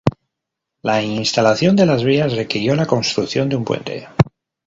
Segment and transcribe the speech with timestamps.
[0.81, 4.07] La instalación de las vías requirió la construcción de un puente.